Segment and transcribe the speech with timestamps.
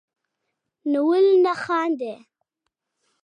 [0.91, 2.17] نو ولي نه خاندئ